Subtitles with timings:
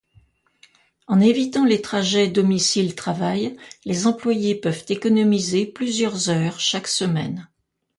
[1.05, 3.55] En évitant les trajets domicile-travail,
[3.85, 7.47] les employés peuvent économiser plusieurs heures chaque semaine.